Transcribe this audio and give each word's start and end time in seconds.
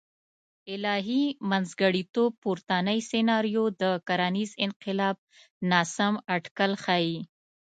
الهي 0.73 1.23
منځګړیتوب 1.49 2.31
پورتنۍ 2.43 2.99
سناریو 3.11 3.65
د 3.81 3.83
کرنیز 4.07 4.51
انقلاب 4.65 5.17
ناسم 5.69 6.13
اټکل 6.35 6.71
ښیي. 6.83 7.17